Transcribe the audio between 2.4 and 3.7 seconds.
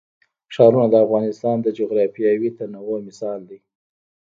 تنوع مثال دی.